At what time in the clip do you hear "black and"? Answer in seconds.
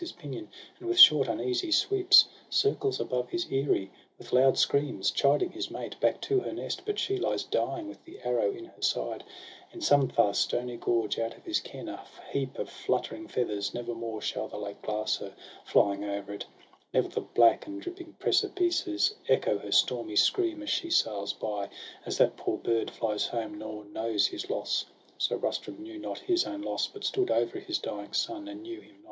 17.21-17.79